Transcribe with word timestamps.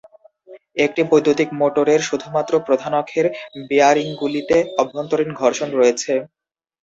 একটি 0.77 1.01
বৈদ্যুতিক 1.09 1.49
মোটরের 1.59 2.01
শুধুমাত্র 2.09 2.53
প্রধান 2.67 2.93
অক্ষের 3.01 3.25
বিয়ারিংগুলিতে 3.69 4.57
অভ্যন্তরীণ 4.81 5.29
ঘর্ষণ 5.41 5.69
রয়েছে। 5.73 6.13